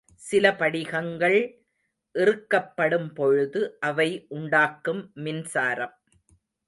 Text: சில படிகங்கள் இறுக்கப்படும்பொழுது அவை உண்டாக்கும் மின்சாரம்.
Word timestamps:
சில 0.21 0.45
படிகங்கள் 0.55 1.37
இறுக்கப்படும்பொழுது 2.15 3.61
அவை 3.79 4.09
உண்டாக்கும் 4.29 5.11
மின்சாரம். 5.13 5.95